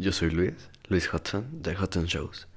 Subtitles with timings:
[0.00, 0.54] Yo soy Luis,
[0.88, 2.48] Luis Hudson, de Hudson Shows.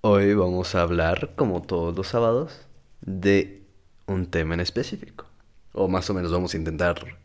[0.00, 2.68] Hoy vamos a hablar, como todos los sábados,
[3.00, 3.64] de
[4.06, 5.26] un tema en específico.
[5.72, 7.18] O más o menos vamos a intentar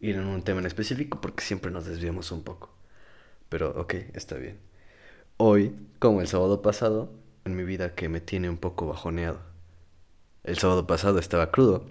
[0.00, 2.70] ir en un tema en específico porque siempre nos desviamos un poco.
[3.50, 4.58] Pero ok, está bien.
[5.36, 7.12] Hoy, como el sábado pasado,
[7.44, 9.40] en mi vida que me tiene un poco bajoneado.
[10.44, 11.84] El sábado pasado estaba crudo.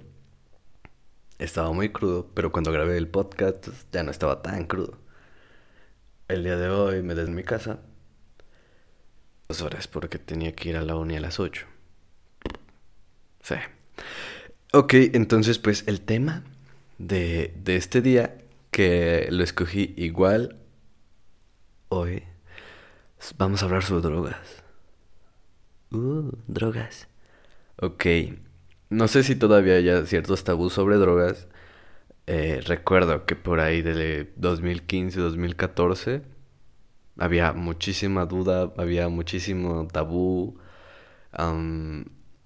[1.37, 4.97] Estaba muy crudo, pero cuando grabé el podcast ya no estaba tan crudo.
[6.31, 7.79] El día de hoy me desde mi casa.
[9.49, 11.65] Dos horas porque tenía que ir a la uni a las 8.
[13.41, 13.55] Sí.
[14.71, 16.45] Ok, entonces pues el tema
[16.97, 18.37] de, de este día
[18.71, 20.55] que lo escogí igual
[21.89, 22.23] hoy.
[23.37, 24.63] Vamos a hablar sobre drogas.
[25.91, 27.09] Uh, drogas.
[27.75, 28.05] Ok.
[28.89, 31.49] No sé si todavía hay ciertos tabús sobre drogas.
[32.27, 36.21] Eh, recuerdo que por ahí de 2015, 2014
[37.17, 40.57] había muchísima duda, había muchísimo tabú,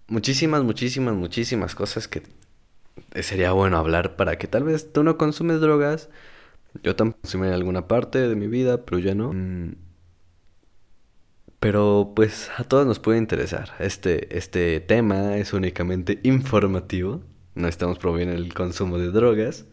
[0.08, 2.23] muchísimas, muchísimas, muchísimas cosas que
[3.22, 6.09] sería bueno hablar para que tal vez tú no consumes drogas,
[6.83, 9.33] yo también consumí en alguna parte de mi vida, pero ya no.
[9.33, 9.75] Mm,
[11.59, 13.72] pero pues a todos nos puede interesar.
[13.80, 17.23] Este, este tema es únicamente informativo.
[17.56, 19.64] No estamos promoviendo el consumo de drogas.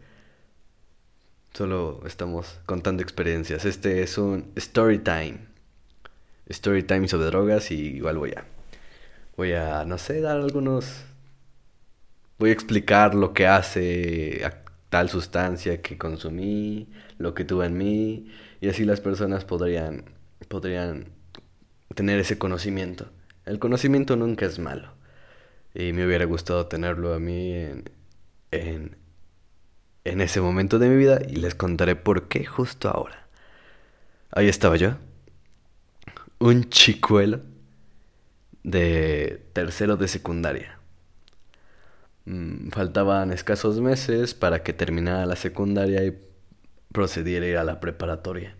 [1.53, 3.65] Solo estamos contando experiencias.
[3.65, 5.39] Este es un story time.
[6.47, 8.45] Story time sobre drogas y igual voy a...
[9.35, 11.03] Voy a, no sé, dar algunos...
[12.39, 14.49] Voy a explicar lo que hace
[14.87, 18.31] tal sustancia que consumí, lo que tuve en mí.
[18.61, 20.05] Y así las personas podrían...
[20.47, 21.09] Podrían
[21.95, 23.11] tener ese conocimiento.
[23.45, 25.02] El conocimiento nunca es malo.
[25.73, 27.89] Y me hubiera gustado tenerlo a mí en,
[28.51, 28.97] en,
[30.03, 33.27] en ese momento de mi vida y les contaré por qué justo ahora.
[34.31, 34.95] Ahí estaba yo,
[36.39, 37.41] un chicuelo
[38.63, 40.79] de tercero de secundaria.
[42.25, 46.17] Mm, faltaban escasos meses para que terminara la secundaria y
[46.91, 48.55] procediera a ir a la preparatoria.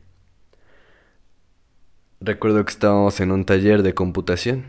[2.19, 4.65] Recuerdo que estábamos en un taller de computación.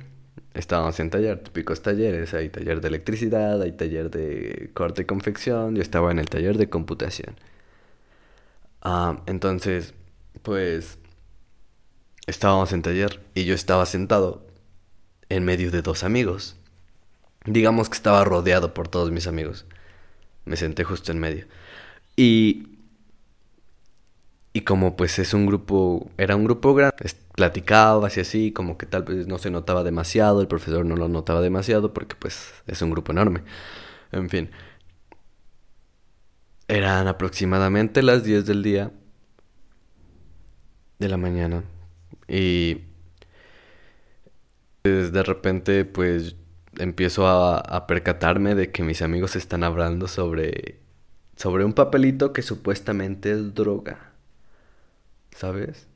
[0.55, 2.33] Estábamos en taller, típicos talleres.
[2.35, 5.75] Hay taller de electricidad, hay taller de corte y confección.
[5.75, 7.37] Yo estaba en el taller de computación.
[8.83, 9.95] Ah, entonces,
[10.43, 10.99] pues,
[12.27, 14.47] estábamos en taller y yo estaba sentado
[15.29, 16.57] en medio de dos amigos.
[17.47, 19.67] Digamos que estaba rodeado por todos mis amigos.
[20.45, 21.47] Me senté justo en medio.
[22.17, 22.74] Y
[24.55, 26.97] y como pues es un grupo, era un grupo grande,
[27.35, 31.09] platicaba así así, como que tal vez no se notaba demasiado, el profesor no lo
[31.09, 33.43] notaba demasiado porque pues es un grupo enorme.
[34.13, 34.51] En fin.
[36.69, 38.93] Eran aproximadamente las 10 del día
[40.99, 41.65] de la mañana
[42.29, 42.83] y
[44.83, 46.37] pues, de repente pues
[46.79, 50.81] empiezo a, a percatarme de que mis amigos están hablando sobre
[51.37, 54.14] sobre un papelito que supuestamente es droga.
[55.35, 55.89] ¿Sabes?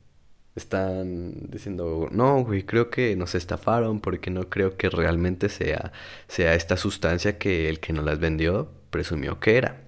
[0.55, 5.93] Están diciendo, no, güey, creo que nos estafaron porque no creo que realmente sea,
[6.27, 9.81] sea esta sustancia que el que nos las vendió presumió que era.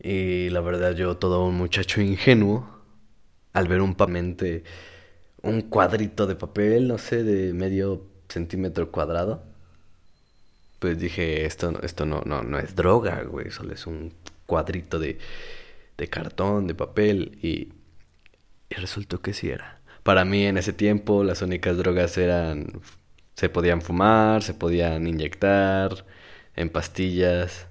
[0.00, 2.68] Y la verdad yo, todo un muchacho ingenuo,
[3.52, 4.64] al ver un pamente,
[5.42, 9.42] un cuadrito de papel, no sé, de medio centímetro cuadrado,
[10.78, 14.12] pues dije, esto, esto no, no, no es droga, güey, solo es un
[14.46, 15.18] cuadrito de,
[15.96, 17.72] de cartón, de papel y
[18.76, 19.80] y resultó que sí era.
[20.02, 22.80] Para mí en ese tiempo las únicas drogas eran...
[23.34, 26.06] Se podían fumar, se podían inyectar
[26.54, 27.66] en pastillas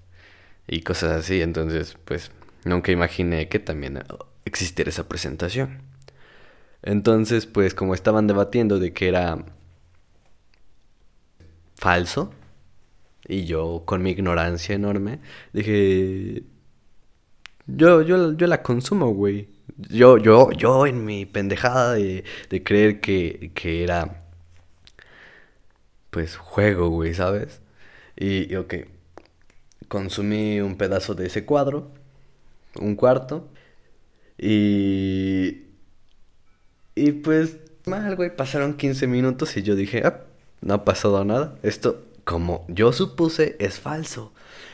[0.68, 1.42] y cosas así.
[1.42, 2.32] Entonces, pues
[2.66, 4.04] nunca imaginé que también
[4.46, 5.84] existiera esa presentación.
[6.82, 9.46] Entonces, pues como estaban debatiendo de que era
[11.78, 12.34] falso,
[13.28, 15.20] y yo con mi ignorancia enorme,
[15.54, 16.44] dije,
[17.68, 19.50] yo, yo, yo la consumo, güey.
[19.78, 24.24] Yo, yo, yo en mi pendejada de, de creer que, que era,
[26.10, 27.62] pues, juego, güey, ¿sabes?
[28.16, 28.76] Y, y, ok,
[29.88, 31.92] consumí un pedazo de ese cuadro,
[32.80, 33.50] un cuarto,
[34.38, 35.64] y...
[36.96, 40.22] Y pues, mal, güey, pasaron 15 minutos y yo dije, ah,
[40.62, 41.56] no ha pasado nada.
[41.64, 44.32] Esto, como yo supuse, es falso.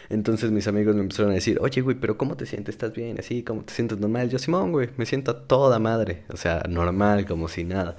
[0.10, 2.76] Entonces mis amigos me empezaron a decir, oye, güey, pero ¿cómo te sientes?
[2.76, 3.18] ¿Estás bien?
[3.20, 3.44] ¿Así?
[3.44, 4.30] ¿Cómo te sientes normal?
[4.30, 6.24] Yo, Simón, güey, me siento toda madre.
[6.34, 7.98] O sea, normal, como si nada.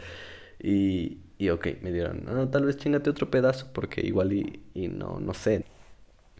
[0.62, 4.88] Y, y ok, me dieron, no, tal vez chingate otro pedazo, porque igual y, y
[4.88, 5.64] no, no sé.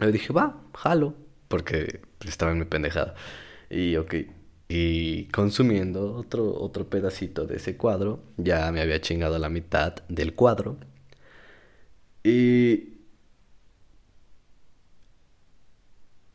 [0.00, 1.14] Yo dije, va, jalo,
[1.48, 3.14] porque estaba en mi pendejada.
[3.70, 4.14] Y ok,
[4.68, 8.22] y consumiendo otro, otro pedacito de ese cuadro.
[8.36, 10.78] Ya me había chingado la mitad del cuadro.
[12.22, 12.89] Y...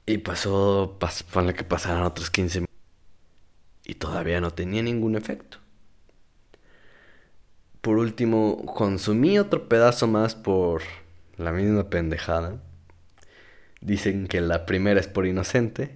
[0.05, 1.23] Y pasó, pas,
[1.55, 2.75] que pasaron otros 15 minutos.
[3.85, 5.59] Y todavía no tenía ningún efecto.
[7.81, 10.81] Por último, consumí otro pedazo más por
[11.37, 12.61] la misma pendejada.
[13.81, 15.95] Dicen que la primera es por inocente,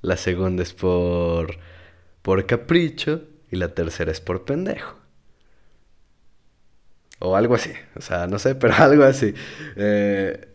[0.00, 1.58] la segunda es por
[2.22, 4.98] por capricho y la tercera es por pendejo.
[7.18, 9.34] O algo así, o sea, no sé, pero algo así.
[9.76, 10.49] Eh,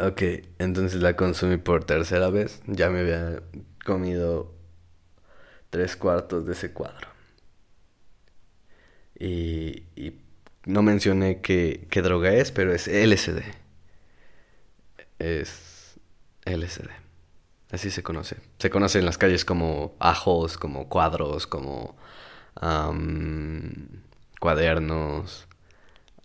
[0.00, 0.22] ok,
[0.58, 2.62] entonces la consumí por tercera vez.
[2.66, 3.42] Ya me había
[3.84, 4.54] comido
[5.70, 7.08] tres cuartos de ese cuadro.
[9.18, 10.20] Y, y
[10.64, 13.42] no mencioné qué, qué droga es, pero es LSD.
[15.18, 15.98] Es
[16.44, 16.88] LSD.
[17.70, 18.36] Así se conoce.
[18.58, 21.96] Se conoce en las calles como ajos, como cuadros, como
[24.40, 25.46] cuadernos,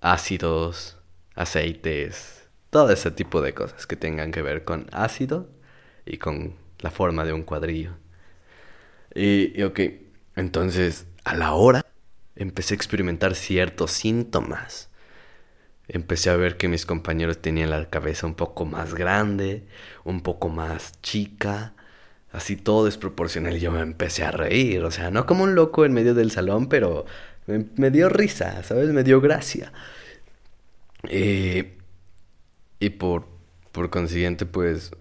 [0.02, 0.98] ácidos,
[1.36, 2.43] aceites,
[2.74, 5.50] todo ese tipo de cosas que tengan que ver con ácido
[6.06, 7.92] y con la forma de un cuadrillo.
[9.16, 9.80] Y, ok,
[10.36, 11.86] entonces a la hora
[12.36, 14.90] empecé a experimentar ciertos síntomas
[15.88, 19.64] empecé a ver que mis compañeros tenían la cabeza un poco más grande,
[20.04, 21.74] un poco más chica,
[22.32, 23.58] así todo desproporcional.
[23.58, 26.32] Y yo me empecé a reír, o sea, no como un loco en medio del
[26.32, 27.06] salón, pero
[27.48, 28.90] me, dio risa, ¿sabes?
[28.90, 29.72] Me dio gracia.
[31.10, 31.78] Eh,
[32.84, 33.28] y por,
[33.72, 34.92] por consiguiente, pues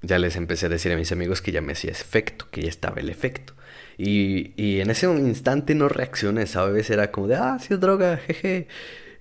[0.00, 2.68] ya les empecé a decir a mis amigos que ya me hacía efecto, que ya
[2.68, 3.54] estaba el efecto.
[3.98, 6.88] Y, y en ese instante no reaccioné, ¿sabes?
[6.90, 8.68] Era como de, ah, sí es droga, jeje.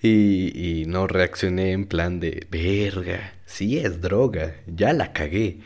[0.04, 5.60] Y, y no reaccioné en plan de, verga, sí es droga, ya la cagué.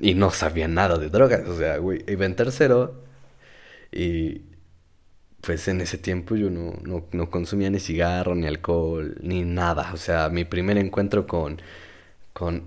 [0.00, 3.02] Y no sabía nada de drogas, o sea, güey, iba en tercero
[3.92, 4.42] y
[5.40, 6.74] pues en ese tiempo yo no,
[7.12, 9.92] no, consumía ni cigarro, ni alcohol, ni nada.
[9.94, 11.60] O sea, mi primer encuentro con,
[12.32, 12.64] con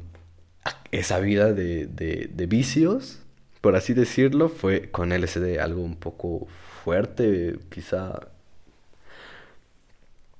[0.91, 3.19] esa vida de, de, de vicios,
[3.62, 6.47] por así decirlo, fue con LSD, algo un poco
[6.83, 8.19] fuerte, quizá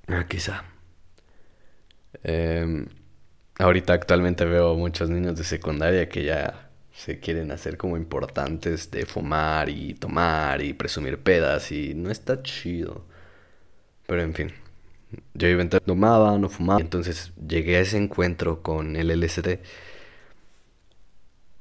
[0.08, 0.64] Ah, quizá.
[2.24, 2.88] Em,
[3.60, 9.06] ahorita actualmente veo muchos niños de secundaria que ya se quieren hacer como importantes de
[9.06, 13.06] fumar y tomar y presumir pedas y no está chido.
[14.06, 14.52] Pero en fin,
[15.34, 16.82] yo iba a entrar, tomaba, no fumaba.
[16.82, 19.60] Entonces llegué a ese encuentro con el LSD.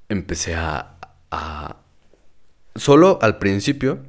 [0.09, 0.97] Empecé a,
[1.31, 1.76] a...
[2.75, 4.00] Solo al principio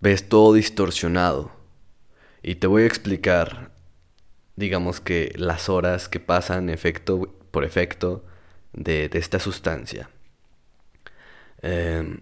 [0.00, 1.52] ves todo distorsionado
[2.42, 3.70] y te voy a explicar,
[4.56, 8.24] digamos que las horas que pasan efecto por efecto
[8.72, 10.08] de, esta sustancia.
[11.62, 12.20] Em,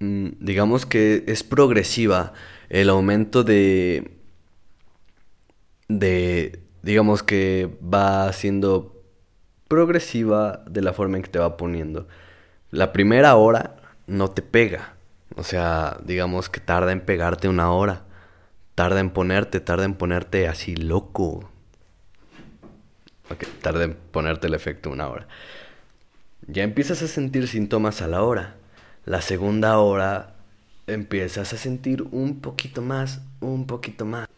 [0.00, 2.32] mm, digamos que es progresiva
[2.68, 4.16] el aumento de
[5.88, 9.02] de digamos que va siendo
[9.68, 12.08] progresiva de la forma en que te va poniendo.
[12.70, 13.76] La primera hora
[14.06, 14.94] no te pega,
[15.36, 18.04] o sea, digamos que tarda en pegarte una hora
[18.80, 21.49] tarda en ponerte, tarda en ponerte así loco.
[23.30, 25.28] Ok, tarda en ponerte el efecto una hora.
[26.46, 28.56] Ya empiezas a sentir síntomas a la hora.
[29.04, 30.34] La segunda hora
[30.86, 34.28] empiezas a sentir un poquito más, un poquito más.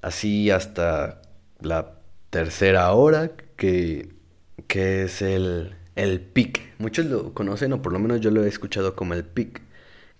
[0.00, 1.22] Así hasta
[1.60, 1.96] la
[2.30, 4.10] tercera hora, que,
[4.68, 6.60] que es el, el pic.
[6.78, 9.60] Muchos lo conocen, o por lo menos yo lo he escuchado como el pic,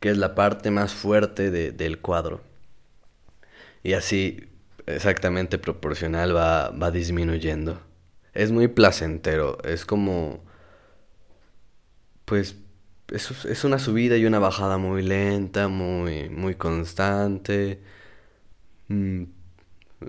[0.01, 2.41] que es la parte más fuerte del cuadro.
[3.83, 4.49] Y así,
[4.87, 7.81] exactamente proporcional, va, va disminuyendo.
[8.33, 10.45] Es muy placentero, es como...
[12.25, 12.57] Pues
[13.09, 17.81] es, es una subida y una bajada muy lenta, muy, muy constante.
[18.89, 19.25] Mm,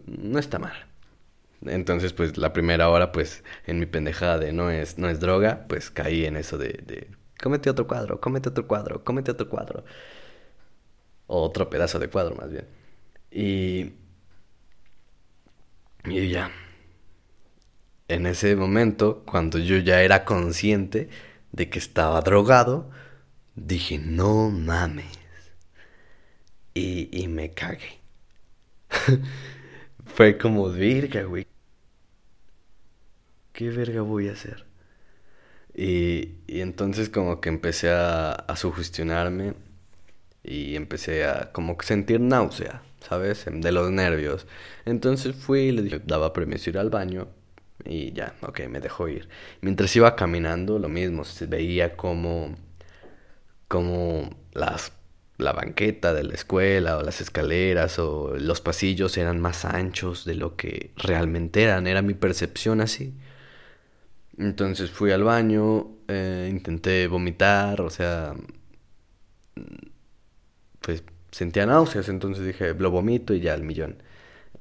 [0.08, 0.88] no está mal.
[1.66, 5.66] Entonces, pues la primera hora, pues en mi pendejada de no es, no es droga,
[5.68, 7.10] pues caí en eso de, de
[7.42, 9.84] cómete otro cuadro, cómete otro cuadro, cómete otro cuadro.
[11.28, 12.68] O otro pedazo de cuadro más bien.
[13.32, 13.94] Y,
[16.08, 16.52] y ya,
[18.08, 21.10] en ese momento, cuando yo ya era consciente
[21.52, 22.90] de que estaba drogado,
[23.56, 25.06] dije, no mames.
[26.74, 28.00] Y, y me cagué.
[30.06, 31.48] Fue como, verga, güey.
[33.54, 34.66] ¿Qué verga voy a hacer?
[35.74, 39.56] Y, y entonces como que empecé a, a sugestionarme
[40.44, 42.82] y empecé a como sentir náusea.
[43.08, 43.46] ¿Sabes?
[43.52, 44.48] De los nervios.
[44.86, 47.28] Entonces fui y le dije, daba permiso ir al baño
[47.86, 49.30] Y ya, ok, me dejó ir.
[49.62, 52.56] Mientras iba caminando, lo mismo, se veía como,
[53.68, 54.94] como las,
[55.38, 60.36] la banqueta de la escuela o las escaleras o los pasillos eran más anchos de
[60.36, 61.88] lo que realmente eran.
[61.88, 63.14] Era mi percepción así.
[64.38, 68.34] Entonces fui al baño, eh, intenté vomitar, o sea,
[70.82, 71.04] pues
[71.36, 74.02] sentía náuseas, entonces dije, lo vomito y ya al millón.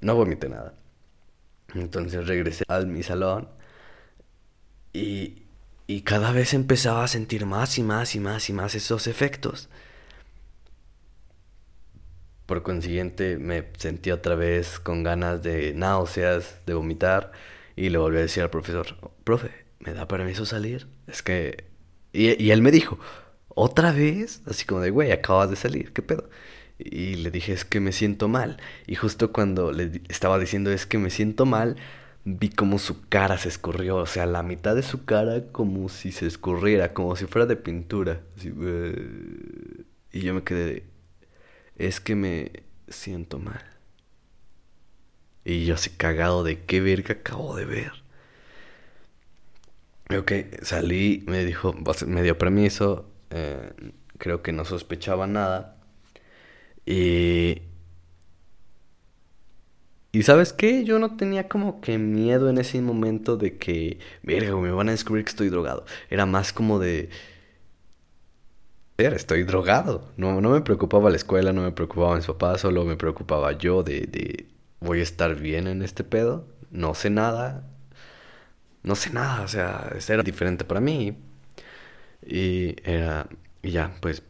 [0.01, 0.75] No vomité nada.
[1.73, 3.49] Entonces regresé a mi salón
[4.93, 5.45] y,
[5.87, 9.69] y cada vez empezaba a sentir más y más y más y más esos efectos.
[12.47, 17.31] Por consiguiente me sentí otra vez con ganas de náuseas, de vomitar
[17.77, 18.87] y le volví a decir al profesor,
[19.23, 20.89] profe, ¿me da permiso salir?
[21.07, 21.71] Es que...
[22.13, 22.99] Y, y él me dijo,
[23.49, 24.43] ¿otra vez?
[24.47, 26.29] Así como de, güey, acabas de salir, ¿qué pedo?
[26.85, 28.59] Y le dije, es que me siento mal.
[28.87, 31.77] Y justo cuando le estaba diciendo, es que me siento mal,
[32.25, 33.97] vi como su cara se escurrió.
[33.97, 37.57] O sea, la mitad de su cara como si se escurriera, como si fuera de
[37.57, 38.21] pintura.
[40.13, 40.85] y yo me quedé,
[41.77, 42.53] es que me
[42.89, 43.65] siento mal.
[45.45, 47.93] Y yo así cagado de qué verga acabo de ver.
[50.17, 51.75] Ok, salí, me dijo,
[52.07, 53.73] me dio permiso, eh,
[54.19, 55.74] creo que no sospechaba nada.
[56.87, 57.63] Y...
[60.13, 64.57] Y sabes qué, yo no tenía como que miedo en ese momento de que, verga,
[64.57, 65.85] me van a descubrir que estoy drogado.
[66.09, 67.11] Era más como de,
[68.99, 70.13] estoy drogado.
[70.17, 73.83] No, no me preocupaba la escuela, no me preocupaba mis papás, solo me preocupaba yo
[73.83, 74.47] de, de,
[74.81, 76.47] voy a estar bien en este pedo.
[76.71, 77.69] No sé nada.
[78.83, 81.17] No sé nada, o sea, era diferente para mí.
[82.27, 83.29] Y era,
[83.63, 84.23] y ya, pues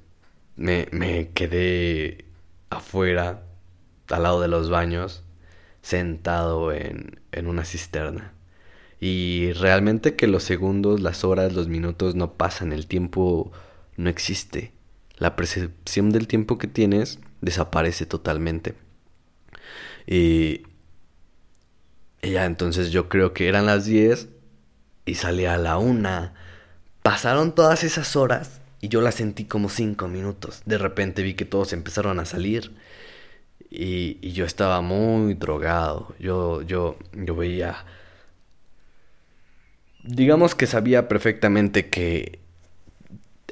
[0.56, 2.23] me, me quedé
[2.70, 3.42] afuera,
[4.08, 5.24] al lado de los baños,
[5.82, 8.32] sentado en, en una cisterna.
[9.00, 13.52] Y realmente que los segundos, las horas, los minutos no pasan, el tiempo
[13.96, 14.72] no existe.
[15.16, 18.74] La percepción del tiempo que tienes desaparece totalmente.
[20.06, 20.62] Y,
[22.22, 24.28] ya entonces yo creo que eran las 10
[25.06, 26.34] y salí a la una.
[27.02, 30.60] Pasaron todas esas horas y yo la sentí como cinco minutos.
[30.66, 32.72] De repente vi que todos empezaron a salir
[33.70, 36.14] y, yo estaba muy drogado.
[36.18, 37.86] Yo, yo, yo veía...
[40.02, 42.40] Digamos que sabía perfectamente que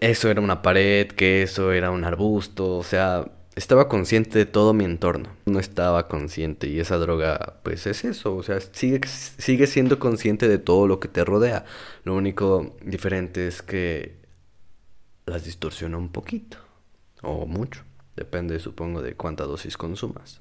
[0.01, 3.25] eso era una pared, que eso era un arbusto, o sea,
[3.57, 5.31] estaba consciente de todo mi entorno.
[5.47, 10.47] No estaba consciente y esa droga, pues es eso, o sea, sigue, sigue siendo consciente
[10.47, 11.65] de todo lo que te rodea.
[12.05, 14.22] Lo único diferente es que
[15.27, 16.59] las distorsiona un poquito
[17.23, 17.83] o mucho.
[18.17, 20.41] Depende, supongo, de cuánta dosis consumas.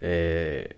[0.00, 0.76] Eh,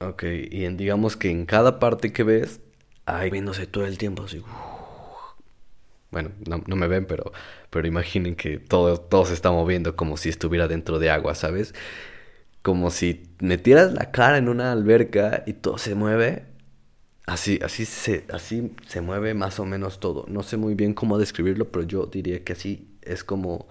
[0.00, 2.60] ok, y digamos que en cada parte que ves,
[3.04, 4.42] hay viéndose todo el tiempo así.
[6.10, 7.32] bueno, no, no, me ven, pero,
[7.70, 11.74] pero imaginen que todo, todo se está moviendo como si estuviera dentro de agua, ¿sabes?
[12.62, 16.51] Como si metieras la cara en una alberca y todo se mueve
[17.26, 20.24] Así, así, se, así se mueve más o menos todo.
[20.28, 23.68] No sé muy bien cómo describirlo, pero yo diría que así es como,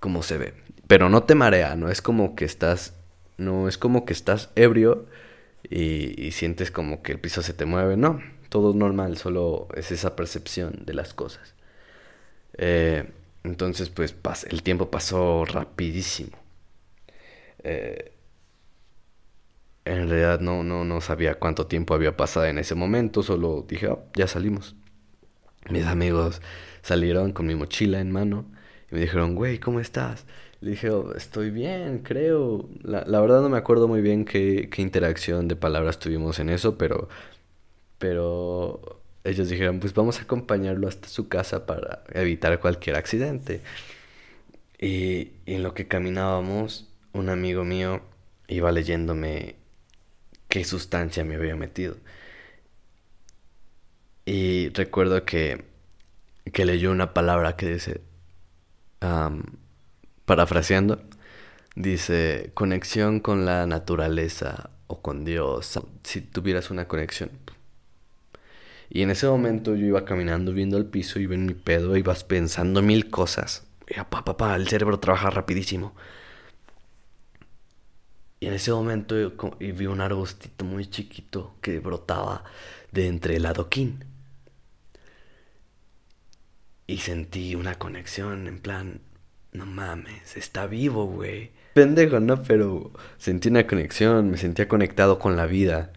[0.00, 0.54] como se ve.
[0.86, 2.94] Pero no te marea, no es como que estás,
[3.38, 5.06] no es como que estás ebrio
[5.70, 7.96] y, sientes como que el piso se te mueve.
[7.96, 11.54] No, todo normal, solo es esa percepción de las cosas.
[12.58, 13.10] Eh,
[13.44, 14.14] entonces, pues
[14.50, 16.36] el tiempo pasó rapidísimo.
[17.62, 18.13] Eh,
[19.84, 23.88] en realidad no, no, no sabía cuánto tiempo había pasado en ese momento, solo dije,
[23.88, 24.76] oh, ya salimos.
[25.70, 26.40] Mis amigos
[26.82, 28.46] salieron con mi mochila en mano
[28.90, 30.26] y me dijeron, güey, ¿cómo estás?
[30.60, 32.68] Le dije, oh, estoy bien, creo.
[32.82, 36.48] La, la, verdad no me acuerdo muy bien qué, qué interacción de palabras tuvimos en
[36.48, 37.08] eso, pero,
[37.98, 43.60] pero ellos dijeron, pues vamos a acompañarlo hasta su casa para evitar cualquier accidente.
[44.78, 48.02] Y, y en lo que caminábamos, un amigo mío
[48.48, 49.56] iba leyéndome
[50.54, 51.96] qué sustancia me había metido.
[54.24, 55.64] Y recuerdo que,
[56.52, 58.02] que leyó una palabra que dice,
[60.24, 61.02] parafraseando,
[61.74, 67.30] dice conexión con la naturaleza o con Dios, si tuvieras una conexión.
[68.90, 72.22] Y en ese momento yo iba caminando viendo el piso, iba en mi pedo, ibas
[72.22, 73.66] pensando mil cosas.
[74.08, 75.96] Pa, pa, el cerebro trabaja rapidísimo.
[78.44, 79.14] Y en ese momento
[79.58, 82.44] vi un arbustito muy chiquito que brotaba
[82.92, 84.04] de entre el adoquín.
[86.86, 89.00] Y sentí una conexión, en plan,
[89.52, 91.52] no mames, está vivo, güey.
[91.72, 92.42] Pendejo, ¿no?
[92.42, 95.94] Pero sentí una conexión, me sentía conectado con la vida.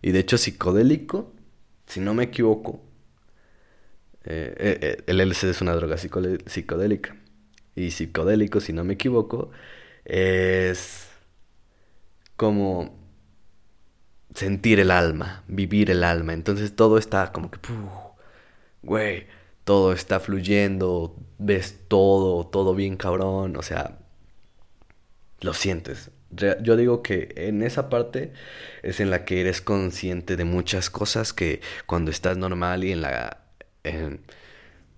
[0.00, 1.34] Y de hecho psicodélico,
[1.84, 2.82] si no me equivoco,
[4.24, 7.14] eh, eh, eh, el LSD es una droga psicodélica.
[7.76, 9.50] Y psicodélico, si no me equivoco,
[10.06, 11.09] es
[12.40, 12.98] como
[14.34, 16.32] sentir el alma, vivir el alma.
[16.32, 17.58] Entonces todo está como que,
[18.80, 19.26] güey,
[19.64, 23.98] todo está fluyendo, ves todo, todo bien cabrón, o sea,
[25.42, 26.12] lo sientes.
[26.30, 28.32] Yo digo que en esa parte
[28.82, 33.02] es en la que eres consciente de muchas cosas que cuando estás normal y en
[33.02, 33.42] la,
[33.84, 34.22] en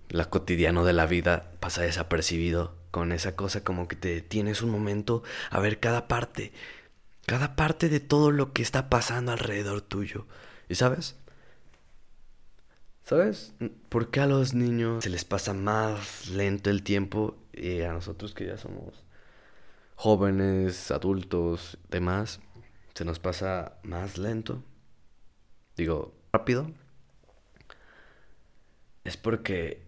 [0.07, 2.81] la cotidiano de la vida pasa desapercibido.
[2.89, 6.53] Con esa cosa como que te tienes un momento a ver cada parte,
[7.25, 10.27] cada parte de todo lo que está pasando alrededor tuyo.
[10.69, 11.15] ¿Y sabes?
[13.03, 13.53] ¿Sabes?
[13.89, 18.33] ¿Por qué a los niños se les pasa más lento el tiempo y a nosotros
[18.33, 19.03] que ya somos
[19.95, 22.39] jóvenes, adultos, demás,
[22.93, 24.63] se nos pasa más lento?
[25.75, 26.71] Digo, rápido.
[29.03, 29.83] Es porque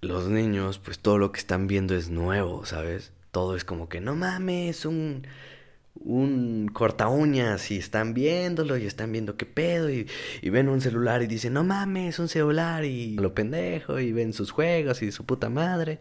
[0.00, 3.12] los niños, pues todo lo que están viendo es nuevo, ¿sabes?
[3.32, 5.26] Todo es como que, no mames, un
[6.00, 10.06] un corta uñas y están viéndolo y están viendo qué pedo y,
[10.42, 14.50] ven un celular y dicen, no mames, un celular y lo pendejo y ven sus
[14.50, 16.00] juegos y su puta madre.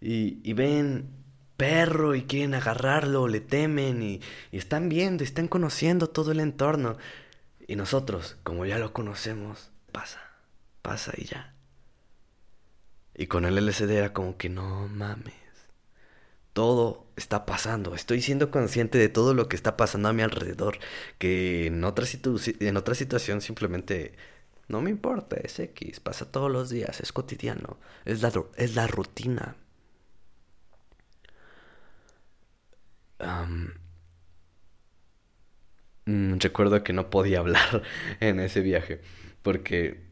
[0.00, 1.08] Y, y ven
[1.56, 4.20] perro y quieren agarrarlo, le temen y,
[4.52, 6.96] y están viendo, están conociendo todo el entorno.
[7.66, 10.20] Y nosotros, como ya lo conocemos, pasa,
[10.82, 11.54] pasa y ya.
[13.14, 15.45] Y con el LCD era como que no mames
[16.56, 17.94] todo está pasando.
[17.94, 20.78] Estoy siendo consciente de todo lo que está pasando a mi alrededor.
[21.18, 22.06] Que en otra,
[22.60, 24.14] en otra situación simplemente
[24.68, 28.86] no me importa, es X, pasa todos los días, es cotidiano, es la, es la
[28.86, 29.56] rutina.
[36.06, 37.82] Mm, recuerdo que no podía hablar
[38.20, 39.00] en ese viaje
[39.42, 40.06] porque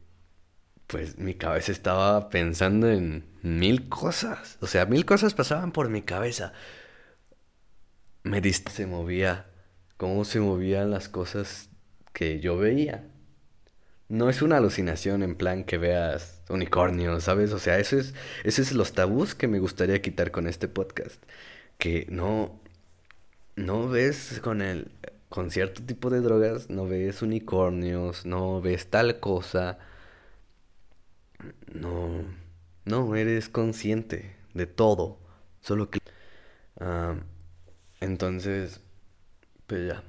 [0.86, 4.58] pues mi cabeza estaba pensando en mil cosas.
[4.60, 6.52] O sea, mil cosas pasaban por mi cabeza.
[8.22, 9.46] Me diste, se movía,
[9.96, 11.70] cómo se movían las cosas
[12.12, 13.06] que yo veía.
[14.08, 17.52] No es una alucinación en plan que veas unicornios, ¿sabes?
[17.52, 18.14] O sea, eso es,
[18.44, 21.22] eso es los tabús que me gustaría quitar con este podcast.
[21.78, 22.60] Que no,
[23.56, 24.90] no ves con el,
[25.28, 29.78] con cierto tipo de drogas, no ves unicornios, no ves tal cosa
[31.72, 32.24] no,
[32.84, 35.18] no, eres consciente de todo,
[35.60, 36.00] solo que...
[36.80, 37.16] Ah,
[38.00, 38.80] entonces,
[39.66, 40.02] pues ya,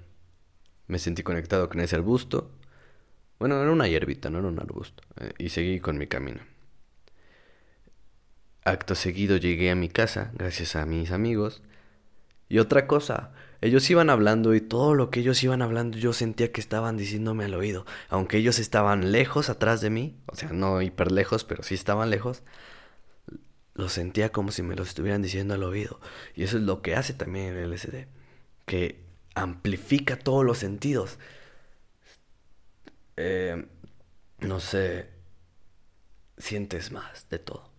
[0.88, 2.52] me sentí conectado con ese arbusto.
[3.40, 5.04] Bueno, era una hierbita, no era un arbusto.
[5.20, 6.42] Eh, y seguí con mi camino.
[8.64, 11.62] Acto seguido llegué a mi casa, gracias a mis amigos.
[12.50, 16.52] Y otra cosa, ellos iban hablando y todo lo que ellos iban hablando yo sentía
[16.52, 17.86] que estaban diciéndome al oído.
[18.10, 22.10] Aunque ellos estaban lejos atrás de mí, o sea, no hiper lejos, pero sí estaban
[22.10, 22.44] lejos,
[23.74, 26.00] lo sentía como si me lo estuvieran diciendo al oído.
[26.36, 28.08] Y eso es lo que hace también el LSD,
[28.66, 29.04] que
[29.36, 31.20] amplifica todos los sentidos.
[33.18, 33.66] Eh,
[34.40, 35.10] no sé,
[36.38, 37.70] sientes más de todo.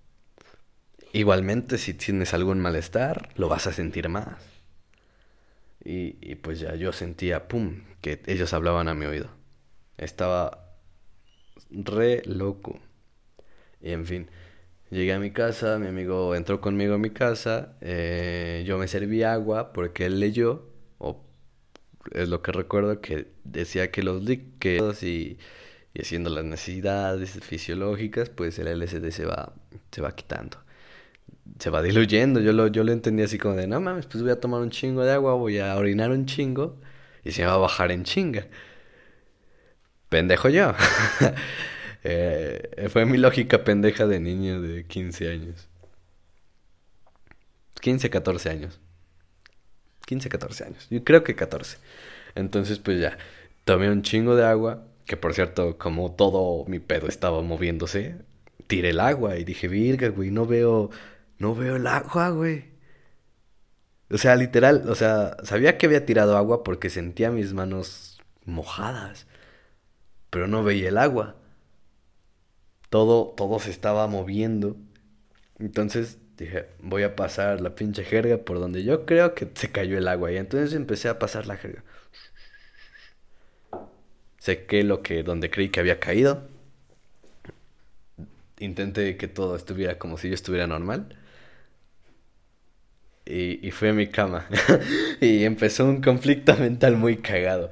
[1.12, 4.55] Igualmente, si tienes algún malestar, lo vas a sentir más.
[5.84, 9.30] Y, pues ya yo sentía, ¡pum!, que ellos hablaban a mi oído.
[9.98, 10.76] Estaba
[11.70, 12.80] re loco.
[13.80, 14.30] Y en fin,
[14.90, 19.22] llegué a mi casa, mi amigo entró conmigo a mi casa, eh, yo me serví
[19.22, 21.24] agua porque él leyó, o
[22.12, 25.38] es lo que recuerdo, que decía que los líquidos y,
[25.94, 29.54] y haciendo las necesidades fisiológicas, pues el LSD se va,
[29.92, 30.65] se va quitando
[31.58, 32.40] se va diluyendo.
[32.40, 34.70] Yo lo, yo lo entendí así como de, no mames, pues voy a tomar un
[34.70, 36.76] chingo de agua, voy a orinar un chingo
[37.24, 38.46] y se va a bajar en chinga.
[40.08, 40.74] Pendejo yo.
[42.08, 45.68] Eh, fue mi lógica pendeja de niño de 15 años.
[47.80, 48.78] 15, 14 años.
[50.06, 50.86] 15, 14 años.
[50.88, 51.78] Yo creo que 14.
[52.36, 53.18] Entonces, pues ya,
[53.64, 58.16] tomé un chingo de agua, que por cierto, como todo mi pedo estaba moviéndose,
[58.68, 60.90] tiré el agua y dije, virga, güey, no veo
[61.38, 62.76] no veo el agua, güey.
[64.10, 69.26] O sea, literal, o sea, sabía que había tirado agua porque sentía mis manos mojadas,
[70.30, 71.36] pero no veía el agua.
[72.90, 74.76] Todo, todo se estaba moviendo.
[75.58, 79.98] Entonces dije, voy a pasar la pinche jerga por donde yo creo que se cayó
[79.98, 80.32] el agua.
[80.32, 81.82] Y entonces empecé a pasar la jerga.
[84.38, 86.48] Sequé lo que, donde creí que había caído.
[88.58, 91.16] Intenté que todo estuviera como si yo estuviera normal
[93.26, 94.46] y, y fui a mi cama.
[95.20, 97.70] y empezó un conflicto mental muy cagado.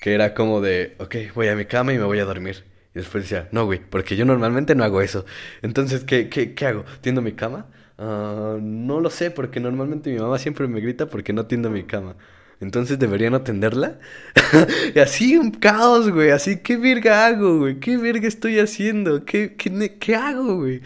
[0.00, 2.64] que era como de, ok, voy a mi cama y me voy a dormir.
[2.94, 5.24] Y después decía, no, güey, porque yo normalmente no hago eso.
[5.62, 6.84] Entonces, ¿qué, qué, qué hago?
[7.00, 7.66] ¿Tiendo mi cama?
[7.98, 11.84] Ah, no lo sé, porque normalmente mi mamá siempre me grita porque no tiendo mi
[11.84, 12.16] cama.
[12.60, 13.98] Entonces debería no tenderla.
[14.94, 16.30] y así un caos, güey.
[16.30, 17.80] Así, ¿qué verga hago, güey?
[17.80, 19.24] ¿Qué verga estoy haciendo?
[19.24, 20.80] ¿Qué, qué, qué hago, güey?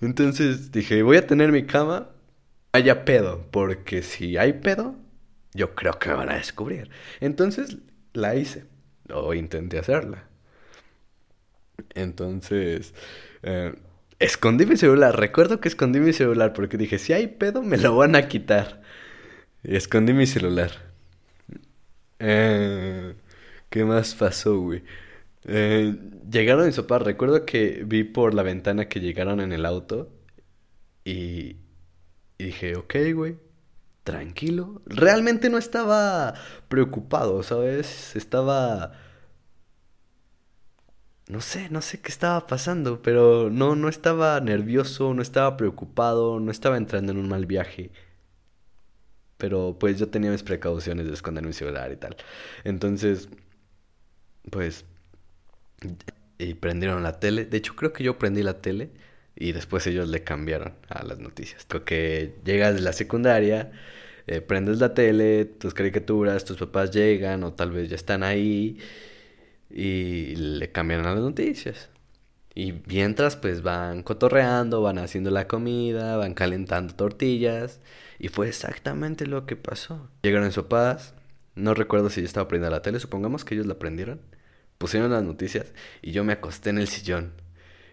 [0.00, 2.10] Entonces dije, voy a tener mi cama.
[2.76, 3.46] Haya pedo.
[3.50, 4.96] Porque si hay pedo,
[5.54, 6.90] yo creo que me van a descubrir.
[7.20, 7.78] Entonces
[8.12, 8.64] la hice.
[9.10, 10.24] O intenté hacerla.
[11.94, 12.92] Entonces,
[13.42, 13.74] eh,
[14.18, 15.18] escondí mi celular.
[15.18, 18.82] Recuerdo que escondí mi celular porque dije, si hay pedo, me lo van a quitar.
[19.64, 20.70] Y escondí mi celular.
[22.18, 23.14] Eh,
[23.70, 24.82] ¿Qué más pasó, güey?
[25.44, 25.96] Eh,
[26.30, 27.02] llegaron mis papás.
[27.02, 30.10] Recuerdo que vi por la ventana que llegaron en el auto.
[31.04, 31.56] Y,
[32.38, 33.38] y dije, ok, güey.
[34.04, 34.82] Tranquilo.
[34.86, 36.34] Realmente no estaba
[36.68, 38.14] preocupado, ¿sabes?
[38.14, 38.92] Estaba
[41.28, 46.38] no sé, no sé qué estaba pasando, pero no, no estaba nervioso, no estaba preocupado,
[46.40, 47.90] no estaba entrando en un mal viaje.
[49.36, 52.16] Pero pues yo tenía mis precauciones de esconder mi celular y tal.
[52.64, 53.28] Entonces,
[54.50, 54.84] pues,
[56.38, 57.44] y prendieron la tele.
[57.44, 58.90] De hecho, creo que yo prendí la tele
[59.36, 61.66] y después ellos le cambiaron a las noticias.
[61.68, 61.84] Creo
[62.44, 63.70] llegas de la secundaria,
[64.26, 68.78] eh, prendes la tele, tus caricaturas, tus papás llegan o tal vez ya están ahí
[69.70, 71.90] y le cambian a las noticias.
[72.54, 77.80] Y mientras pues van cotorreando, van haciendo la comida, van calentando tortillas.
[78.18, 80.08] Y fue exactamente lo que pasó.
[80.22, 81.14] Llegaron en paz
[81.56, 84.20] no recuerdo si yo estaba prendiendo la tele, supongamos que ellos la prendieron.
[84.78, 85.72] Pusieron las noticias
[86.02, 87.32] y yo me acosté en el sillón.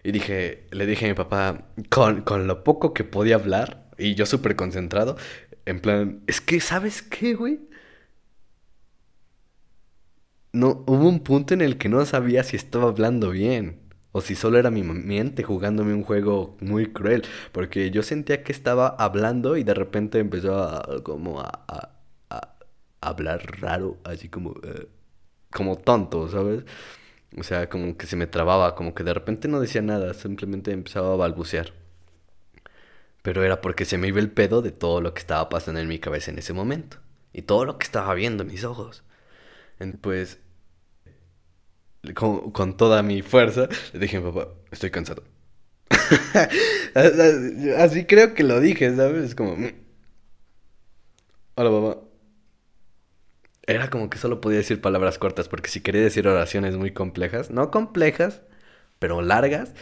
[0.04, 4.14] Y dije, le dije a mi papá, con, con lo poco que podía hablar, y
[4.14, 5.16] yo súper concentrado,
[5.66, 7.60] en plan, es que, ¿sabes qué, güey?
[10.54, 13.80] no, hubo un punto en el que no sabía si estaba hablando bien
[14.12, 18.52] o si solo era mi mente jugándome un juego muy cruel, porque yo sentía que
[18.52, 21.50] estaba hablando y de repente empezó a como a,
[22.30, 22.54] a,
[23.00, 24.88] hablar raro, así como eh,
[25.52, 26.64] como tonto, ¿sabes?
[27.36, 30.72] O sea, como que se me trababa, como que de repente no decía nada, simplemente
[30.72, 31.72] empezaba a balbucear.
[33.22, 35.88] Pero era porque se me iba el pedo de todo lo que estaba pasando en
[35.88, 36.98] mi cabeza en ese momento.
[37.32, 39.02] Y todo lo que estaba viendo en mis ojos.
[40.00, 40.38] Pues
[42.12, 45.24] con, toda mi fuerza, le dije a papá, estoy cansado.
[47.78, 49.24] Así creo que lo dije, ¿sabes?
[49.24, 49.56] Es como...
[49.56, 49.72] Mm".
[51.56, 52.13] Hola, papá.
[53.66, 57.50] Era como que solo podía decir palabras cortas, porque si quería decir oraciones muy complejas,
[57.50, 58.42] no complejas,
[58.98, 59.74] pero largas,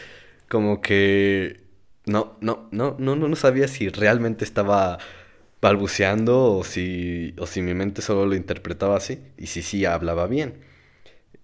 [0.49, 1.61] como que...
[2.05, 4.99] No, no, no, no, no sabía si realmente estaba
[5.61, 10.27] balbuceando o si, o si mi mente solo lo interpretaba así, y si sí hablaba
[10.27, 10.59] bien.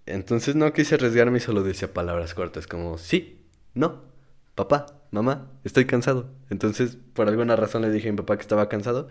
[0.06, 3.40] Entonces no quise arriesgarme y solo decía palabras cortas como sí,
[3.74, 4.02] no,
[4.54, 6.30] papá, mamá, estoy cansado.
[6.50, 9.08] Entonces por alguna razón le dije a mi papá que estaba cansado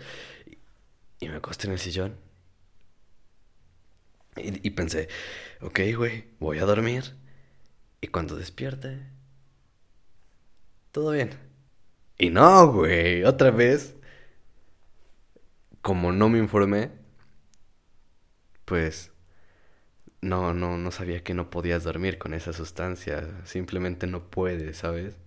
[1.19, 2.28] y, me acosté en el sillón.
[4.41, 5.09] Y, pensé,
[5.61, 7.15] ok, güey, voy a dormir.
[8.01, 8.99] Y cuando despierte,
[10.91, 11.31] todo bien.
[12.17, 13.95] Y no, güey, otra vez,
[15.81, 16.91] como no me informé,
[18.65, 19.11] pues
[20.21, 23.27] no, no, no sabía que no podías dormir con esa sustancia.
[23.45, 25.17] Simplemente no puedes, ¿sabes?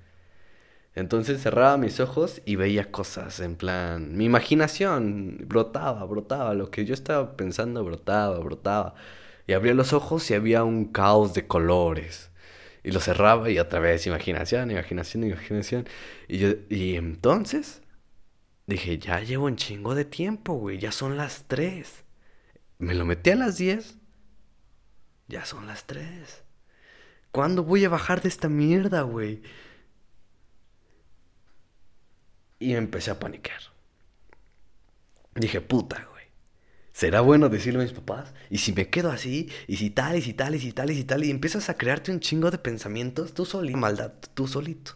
[0.95, 6.85] Entonces cerraba mis ojos y veía cosas, en plan, mi imaginación brotaba, brotaba, lo que
[6.85, 8.95] yo estaba pensando brotaba, brotaba.
[9.47, 12.31] Y abría los ojos y había un caos de colores.
[12.85, 15.89] Y lo cerraba y otra vez imaginación, imaginación, imaginación.
[16.29, 17.83] Y, yo, y entonces
[18.67, 22.05] dije, ya llevo un chingo de tiempo, güey, ya son las tres.
[22.79, 23.97] Me lo metí a las diez
[25.33, 26.45] ya son las tres.
[27.31, 29.43] ¿Cuándo voy a bajar de esta mierda, güey?
[32.63, 33.61] Y me empecé a paniquear.
[35.35, 36.27] Dije, puta, güey.
[36.93, 38.33] ¿Será bueno decirle a mis papás?
[38.51, 39.51] ¿Y si me quedo así?
[39.67, 41.25] ¿Y si tal, y si tal, y si tal, y si tal?
[41.25, 43.79] Y empiezas a crearte un chingo de pensamientos tú solito.
[43.79, 44.93] Maldad, tú solito.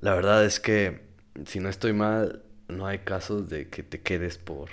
[0.00, 1.00] La verdad es que,
[1.46, 4.68] si no estoy mal, no hay casos de que te quedes por...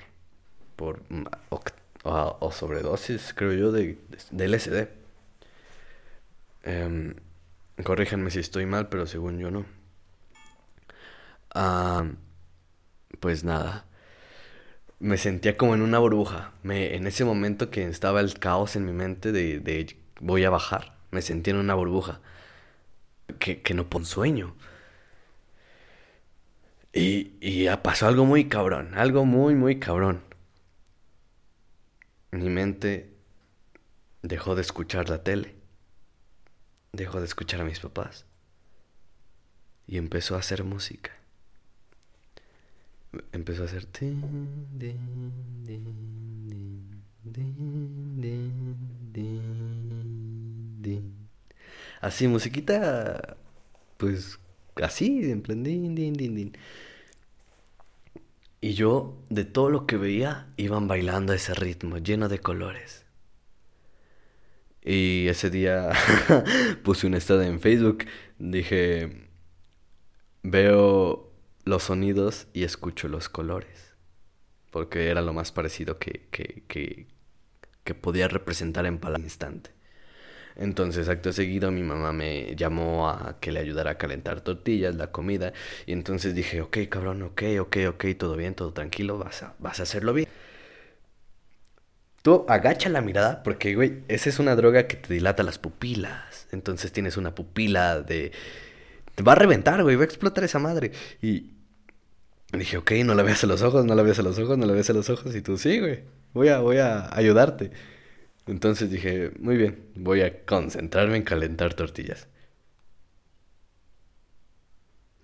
[0.75, 1.01] por
[2.03, 3.97] o, sobredosis, creo yo, de,
[4.31, 4.87] de LSD.
[6.63, 7.15] Em,
[7.83, 9.78] corríjanme si estoy mal, pero según yo no.
[13.19, 13.85] Pues nada.
[14.99, 16.53] Me sentía como en una burbuja.
[16.63, 20.49] Me, en ese momento que estaba el caos en mi mente de, de voy a
[20.49, 22.21] bajar, me sentía en una burbuja.
[23.39, 24.55] Que, que no pon sueño.
[26.93, 30.21] Y, y pasó algo muy cabrón, algo muy, muy cabrón
[32.31, 33.13] mi mente
[34.21, 35.55] dejó de escuchar la tele,
[36.91, 38.25] dejó de escuchar a mis papás
[39.87, 41.11] y empezó a hacer música.
[43.31, 43.87] Empezó a hacer...
[52.01, 53.37] Así, musiquita,
[53.97, 54.39] pues
[54.81, 55.63] así, en plan...
[55.63, 56.57] Din, din, din.
[58.61, 63.05] Y yo, de todo lo que veía, iban bailando a ese ritmo, lleno de colores.
[64.83, 65.91] Y ese día
[66.83, 68.05] puse un estado en Facebook.
[68.37, 69.27] Dije,
[70.43, 71.28] veo
[71.69, 73.93] los sonidos y escucho los colores.
[74.71, 77.07] Porque era lo más parecido que, que, que,
[77.95, 79.71] podía representar en palabras instante.
[80.55, 85.11] Entonces, acto seguido, mi mamá me llamó a que le ayudara a calentar tortillas, la
[85.11, 85.53] comida.
[85.87, 89.79] Y entonces dije, ok, cabrón, ok, ok, ok, todo bien, todo tranquilo, vas a, vas
[89.79, 90.27] a hacerlo bien.
[92.21, 96.47] Tú agacha la mirada porque, güey, esa es una droga que te dilata las pupilas.
[96.51, 98.31] Entonces tienes una pupila de...
[99.15, 100.91] Te va a reventar, güey, va a explotar esa madre.
[101.21, 101.58] Y
[102.57, 104.65] dije, ok, no la veas a los ojos, no la veas a los ojos, no
[104.65, 105.35] la veas a los ojos.
[105.35, 107.71] Y tú, sí, güey, voy a, voy a ayudarte.
[108.47, 112.27] Entonces dije, muy bien, voy a concentrarme en calentar tortillas.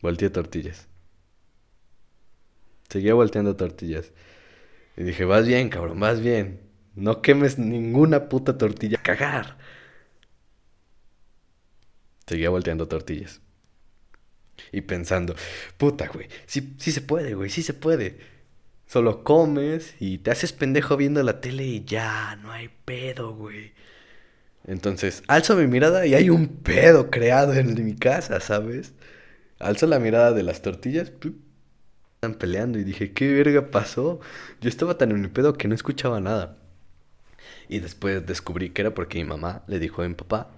[0.01, 0.87] Volteé tortillas.
[2.89, 4.11] Seguía volteando tortillas.
[4.97, 6.61] Y dije, vas bien, cabrón, vas bien.
[6.95, 8.99] No quemes ninguna puta tortilla.
[9.01, 9.57] Cagar.
[12.27, 13.41] Seguía volteando tortillas.
[14.71, 15.35] Y pensando,
[15.77, 18.17] puta, güey, sí, sí se puede, güey, sí se puede.
[18.87, 23.73] Solo comes y te haces pendejo viendo la tele y ya, no hay pedo, güey.
[24.67, 28.93] Entonces, alzo mi mirada y hay un pedo creado en mi casa, ¿sabes?
[29.59, 31.11] Alzo la mirada de las tortillas,
[32.15, 34.19] están peleando y dije, ¿qué verga pasó?
[34.61, 36.57] Yo estaba tan en mi pedo que no escuchaba nada.
[37.69, 40.51] Y después descubrí que era porque mi mamá le dijo a mi papá.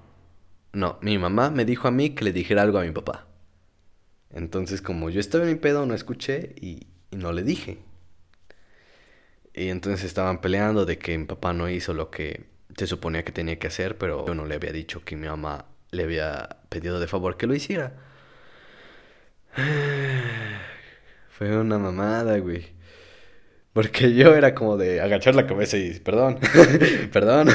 [0.74, 3.27] No, mi mamá me dijo a mí que le dijera algo a mi papá.
[4.32, 7.80] Entonces, como yo estaba en mi pedo, no escuché y, y no le dije.
[9.54, 12.46] Y entonces estaban peleando de que mi papá no hizo lo que
[12.78, 15.66] se suponía que tenía que hacer, pero yo no le había dicho que mi mamá
[15.92, 17.94] le había pedido de favor que lo hiciera.
[21.30, 22.77] Fue una mamada, güey.
[23.78, 26.40] Porque yo era como de agachar la cabeza y perdón,
[27.14, 27.50] perdón.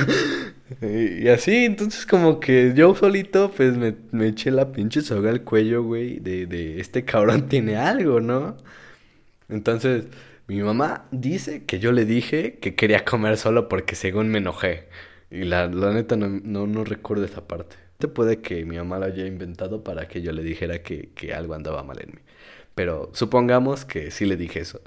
[0.81, 5.43] Y, así, entonces como que yo solito pues me, me eché la pinche soga al
[5.43, 8.57] cuello, güey, de, de este cabrón tiene algo, ¿no?
[9.49, 10.05] Entonces...
[10.47, 14.89] Mi mamá dice que yo le dije que quería comer solo porque según me enojé.
[15.31, 16.29] Y la, la neta no,
[16.67, 17.77] no, recuerdo esa parte.
[17.99, 21.35] Te puede que mi mamá lo haya inventado para que yo le dijera que, que
[21.35, 22.21] algo andaba mal en mí.
[22.75, 24.83] Pero supongamos que sí le dije eso.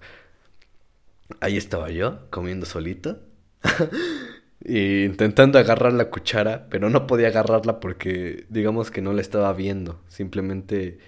[1.39, 3.19] Ahí estaba yo, comiendo solito.
[4.63, 9.53] y intentando agarrar la cuchara, pero no podía agarrarla porque digamos que no la estaba
[9.53, 10.01] viendo.
[10.07, 10.99] Simplemente...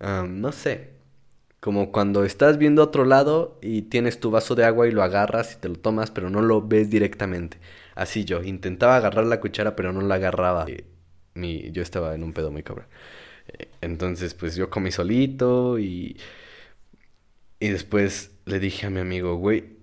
[0.00, 0.96] no sé,
[1.60, 5.54] como cuando estás viendo otro lado y tienes tu vaso de agua y lo agarras
[5.54, 7.58] y te lo tomas, pero no lo ves directamente.
[7.94, 10.66] Así yo, intentaba agarrar la cuchara, pero no la agarraba.
[11.34, 12.86] Mi, yo estaba en un pedo muy cabrón.
[13.48, 16.16] Eh, entonces, pues yo comí solito y...
[17.60, 19.76] Y después le dije a mi amigo, güey,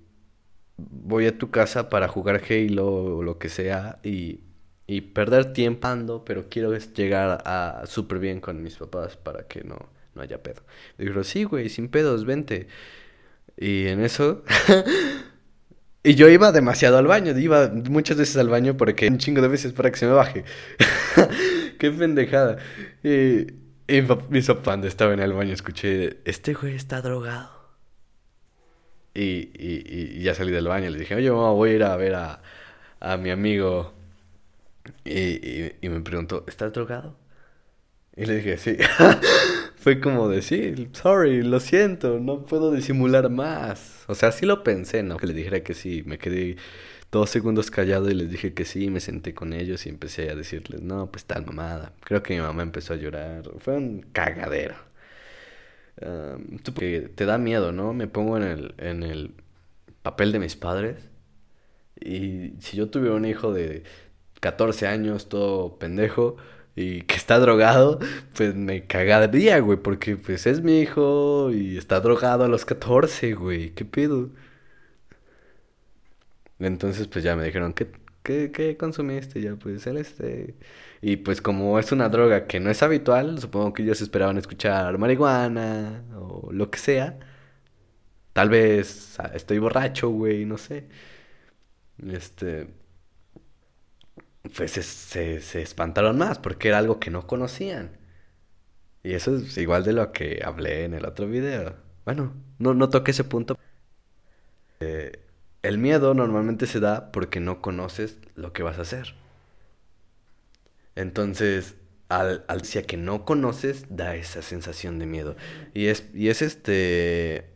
[0.78, 4.42] voy a tu casa para jugar Halo o lo que sea y,
[4.88, 9.94] y perder tiempo, pero quiero llegar a súper bien con mis papás para que no
[10.16, 10.62] no haya pedo.
[10.98, 12.68] Le digo, sí, güey, sin pedos, vente.
[13.58, 14.44] Y en eso...
[16.04, 19.48] y yo iba demasiado al baño, iba muchas veces al baño porque un chingo de
[19.48, 20.44] veces para que se me baje.
[21.80, 22.58] Qué pendejada.
[23.04, 23.54] Y,
[23.88, 27.53] y mi sopando estaba en el baño, escuché, este güey está drogado.
[29.14, 31.96] Y, y, y, ya salí del baño, le dije, oye, mamá, voy a ir a
[31.98, 32.42] ver a,
[33.00, 33.94] a mi amigo.
[35.06, 37.16] Y, y, me preguntó, ¿estás drogado?
[38.16, 38.78] Y le dije, sí.
[39.78, 44.06] Fue como decir, sorry, lo siento, no puedo disimular más.
[44.08, 45.18] O sea, sí lo pensé, ¿no?
[45.18, 46.04] Que le dijera que sí.
[46.06, 46.58] Me quedé
[47.12, 48.90] dos segundos callado y les dije que sí.
[48.90, 51.94] Me senté con ellos y empecé a decirles, no, pues tal mamada.
[52.02, 53.44] Creo que mi mamá empezó a llorar.
[53.60, 54.76] Fue un cagadero.
[55.96, 57.94] Te da miedo, ¿no?
[57.94, 59.36] Me pongo en el, en el
[60.02, 61.10] papel de mis padres.
[62.00, 63.84] Y si yo tuviera un hijo de
[64.42, 66.38] 14 años, todo pendejo
[66.76, 68.00] y que está drogado,
[68.36, 73.34] pues me cagaría, güey, porque pues es mi hijo y está drogado a los 14,
[73.36, 74.32] güey, ¿qué pedo?
[76.60, 77.88] Entonces pues ya me dijeron, ¿qué,
[78.24, 79.42] qué, qué consumiste?
[79.42, 80.56] Ya pues él este...
[81.02, 84.98] Y pues como es una droga que no es habitual, supongo que ellos esperaban escuchar
[84.98, 87.20] marihuana o lo que sea.
[88.34, 90.88] Tal vez ah, estoy borracho, güey, no sé.
[92.12, 92.68] este,
[94.56, 97.98] pues se, se, espantaron más porque era algo que no conocían.
[99.04, 101.76] Y eso es igual de lo que hablé en el otro video.
[102.06, 103.58] Bueno, no, no toqué ese punto.
[104.80, 105.23] Eh,
[105.64, 109.16] el miedo normalmente se da porque no conoces lo que vas a hacer.
[110.96, 111.76] Entonces,
[112.10, 115.36] al, al que no conoces, da esa sensación de miedo.
[115.74, 117.50] Y es, y es este,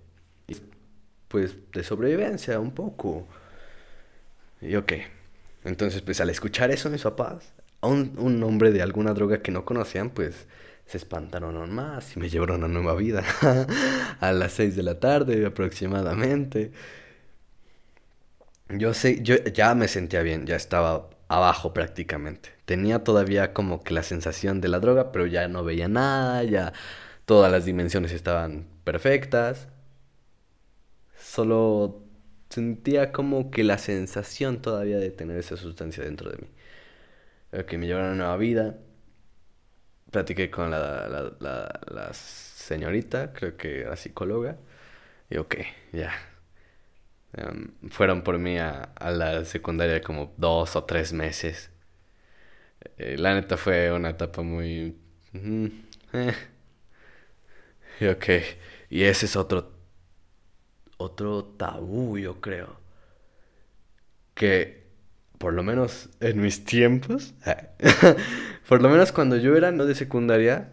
[1.27, 3.27] pues, de sobrevivencia un poco.
[4.61, 4.93] Y ok.
[5.63, 9.65] Entonces, pues al escuchar eso mis papás, a un, hombre de alguna droga que no
[9.65, 10.47] conocían, pues
[10.85, 13.23] se espantaron aún más y me llevaron a nueva vida
[14.21, 16.71] a las 6 de la tarde aproximadamente.
[18.69, 22.49] Yo sé, yo ya me sentía bien, ya estaba abajo prácticamente.
[22.65, 26.73] Tenía todavía como que la sensación de la droga, pero ya no veía nada, ya
[27.25, 29.69] todas las dimensiones estaban perfectas.
[31.19, 32.03] Solo
[32.49, 36.47] sentía como que la sensación todavía de tener esa sustancia dentro de mí.
[37.67, 38.77] Que me llevaron a nueva vida.
[40.11, 44.57] Platiqué con la, la, la, señorita, creo que era psicóloga.
[45.29, 45.55] Y ok,
[45.93, 46.11] ya.
[47.37, 51.69] Em, fueron por mí a, la secundaria como dos o tres meses.
[52.97, 54.97] Eh, la neta fue una etapa muy...
[56.13, 56.33] Eh.
[57.99, 58.25] Y ok,
[58.89, 59.73] y ese es otro
[60.97, 62.79] otro tabú, yo creo.
[64.33, 64.87] Que,
[65.37, 67.33] por lo menos en mis tiempos,
[68.69, 70.71] por lo menos cuando yo era no de secundaria,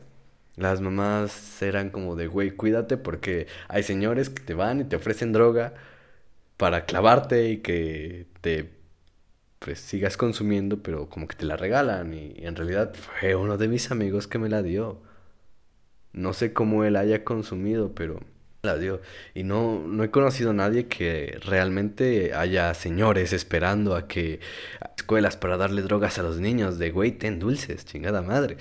[0.56, 4.96] las mamás eran como de, güey, cuídate porque hay señores que te van y te
[4.96, 5.74] ofrecen droga
[6.56, 8.70] para clavarte y que te
[9.58, 13.68] pues sigas consumiendo, pero como que te la regalan y en realidad fue uno de
[13.68, 15.00] mis amigos que me la dio.
[16.12, 18.20] No sé cómo él haya consumido, pero
[18.64, 19.00] la dio.
[19.34, 24.40] Y no, no he conocido a nadie que realmente haya señores esperando a que
[24.96, 28.56] escuelas para darle drogas a los niños de güey, ten dulces, chingada madre.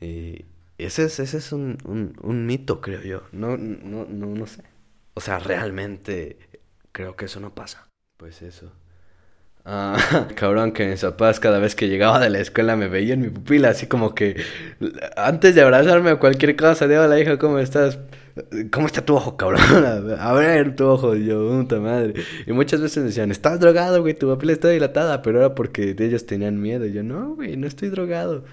[0.00, 3.22] Ese es, ese es un, un, un mito, creo yo.
[3.32, 4.62] No, no, no, no sé.
[5.14, 6.38] O sea, realmente
[6.94, 7.88] creo que eso no pasa.
[8.16, 8.72] Pues eso.
[9.66, 13.30] Ah, cabrón, que mis papás cada vez que llegaba de la escuela me veían mi
[13.30, 14.36] pupila, así como que
[15.16, 17.98] antes de abrazarme a cualquier cosa, de la hija, ¿cómo estás?
[18.70, 19.60] ¿Cómo está tu ojo, cabrón?
[20.18, 22.14] A ver tu ojo, yo, puta madre.
[22.46, 26.26] Y muchas veces decían, estás drogado, güey, tu papel está dilatada, pero era porque ellos
[26.26, 26.86] tenían miedo.
[26.86, 28.44] Y yo, no, güey, no estoy drogado.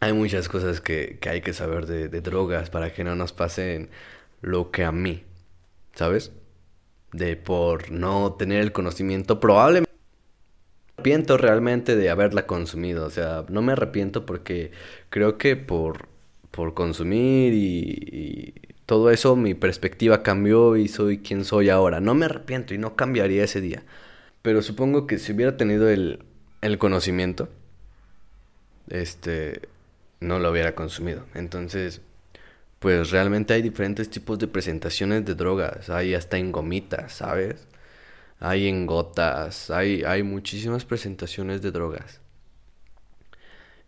[0.00, 3.32] Hay muchas cosas que, que hay que saber de, de drogas para que no nos
[3.32, 3.90] pasen
[4.42, 5.24] lo que a mí,
[5.94, 6.32] ¿sabes?
[7.14, 13.06] De por no tener el conocimiento, probablemente me arrepiento realmente de haberla consumido.
[13.06, 14.72] O sea, no me arrepiento porque
[15.10, 16.08] creo que por
[16.54, 18.54] por consumir y,
[18.86, 22.00] todo eso, mi perspectiva cambió y soy quien soy ahora.
[22.00, 23.82] No me arrepiento y no cambiaría ese día.
[24.42, 26.22] Pero supongo que si hubiera tenido el,
[26.60, 27.48] el conocimiento,
[28.90, 29.62] este,
[30.20, 31.24] no lo hubiera consumido.
[31.34, 32.02] Entonces,
[32.84, 35.88] pues realmente hay diferentes tipos de presentaciones de drogas.
[35.88, 37.66] Hay hasta en gomitas, ¿sabes?
[38.40, 42.20] Hay en gotas, hay, hay muchísimas presentaciones de drogas.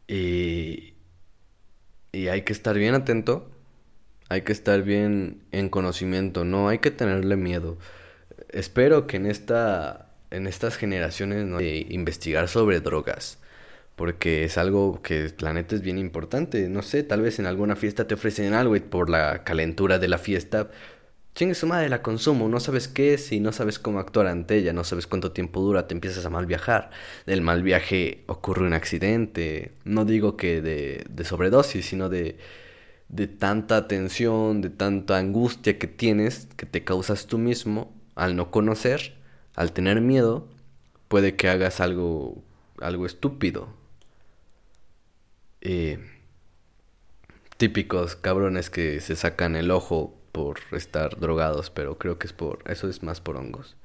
[0.08, 0.94] Y,
[2.10, 3.50] y hay que estar bien atento,
[4.30, 7.76] hay que estar bien en conocimiento, no hay que tenerle miedo.
[8.48, 13.38] Espero que en esta en estas generaciones no de investigar sobre drogas,
[13.96, 16.68] porque es algo que la neta es bien importante.
[16.68, 20.08] No sé, tal vez en alguna fiesta te ofrecen algo y por la calentura de
[20.08, 20.70] la fiesta
[21.36, 24.56] Chingue su madre, la consumo, no sabes qué es y no sabes cómo actuar ante
[24.56, 26.90] ella, no sabes cuánto tiempo dura, te empiezas a mal viajar.
[27.26, 32.38] Del mal viaje ocurre un accidente, no digo que de, de sobredosis, sino de,
[33.10, 38.50] de tanta tensión, de tanta angustia que tienes, que te causas tú mismo al no
[38.50, 39.12] conocer,
[39.56, 40.48] al tener miedo,
[41.08, 42.42] puede que hagas algo,
[42.80, 43.68] algo estúpido.
[45.68, 45.98] Eh,
[47.56, 52.60] típicos cabrones que se sacan el ojo por estar drogados, pero creo que es por
[52.70, 53.76] eso es más por hongos.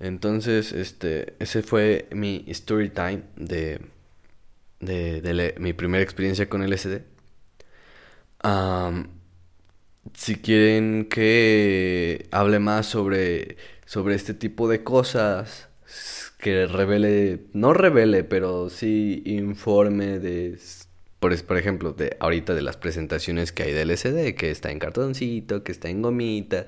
[0.00, 3.80] Entonces, este, ese fue mi story time de,
[4.80, 7.02] de, mi primera experiencia con LSD.
[10.14, 13.56] si quieren que hable más sobre,
[13.86, 15.68] sobre este tipo de cosas,
[16.40, 20.58] que revele, no revele, pero sí informe de
[21.20, 24.78] por, por ejemplo, de ahorita de las presentaciones que hay de LCD, que está en
[24.80, 26.66] cartoncito, que está en gomita,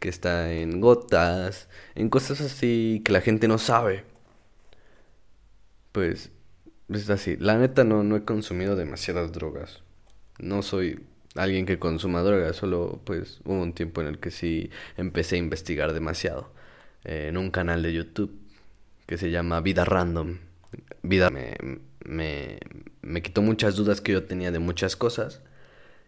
[0.00, 4.04] que está en gotas, en cosas así que la gente no sabe.
[5.92, 6.30] Pues
[6.88, 7.36] es así.
[7.38, 9.82] La neta no, no he consumido demasiadas drogas.
[10.38, 11.00] No soy
[11.36, 15.38] alguien que consuma drogas, solo pues hubo un tiempo en el que sí empecé a
[15.38, 16.52] investigar demasiado.
[17.04, 18.38] eh, en un canal de YouTube
[19.06, 20.38] que se llama Vida Random.
[21.02, 21.56] Vida me,
[22.04, 22.58] me,
[23.02, 25.42] me quitó muchas dudas que yo tenía de muchas cosas.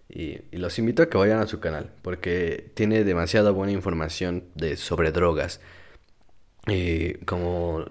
[0.08, 4.76] Y, los invito a que vayan a su canal porque tiene demasiada buena información de,
[4.76, 5.60] sobre drogas.
[6.66, 7.84] Y como,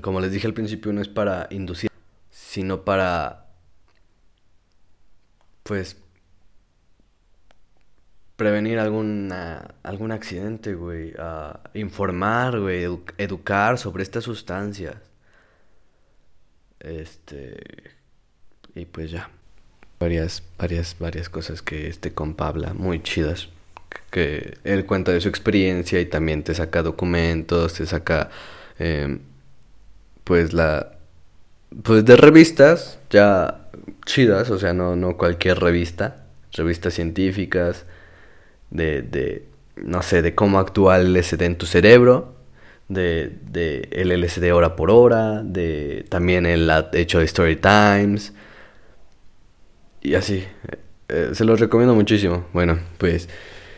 [0.00, 1.90] como les dije al principio, no es para inducir,
[2.30, 3.46] sino para,
[5.62, 5.96] pues,
[8.36, 11.12] prevenir alguna, algún accidente, güey.
[11.74, 12.84] informar, güey.
[13.18, 15.11] educar sobre estas sustancias.
[16.82, 17.56] Este.
[18.74, 19.30] Y pues ya.
[20.00, 23.48] Varias, varias, varias cosas que este compa habla, muy chidas.
[24.10, 28.30] Que él cuenta de su experiencia y también te saca documentos, te saca.
[28.78, 29.20] Em,
[30.24, 30.98] pues la.
[31.82, 33.68] Pues de revistas ya
[34.04, 36.24] chidas, o sea, no, no cualquier revista.
[36.52, 37.86] Revistas científicas,
[38.70, 42.34] de, de, no sé, de cómo actúa el LSD en tu cerebro,
[42.92, 48.32] de, de el LSD hora por hora, de también el hecho de Story Times,
[50.02, 50.44] y así.
[51.08, 52.46] Eh, se los recomiendo muchísimo.
[52.52, 53.28] Bueno, pues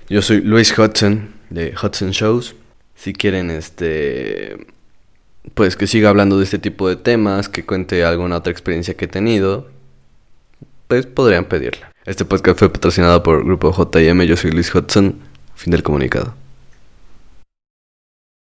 [0.09, 2.55] yo soy Luis Hudson de Hudson Shows.
[2.95, 4.67] Si quieren, este,
[5.55, 9.07] pues que siga hablando de este tipo de temas, que cuente alguna otra experiencia que
[9.07, 9.69] he tenido,
[10.89, 11.93] pues podrían pedirla.
[12.05, 14.23] Este podcast fue patrocinado por Grupo JM.
[14.23, 15.19] Yo soy Luis Hudson.
[15.55, 16.35] Fin del comunicado.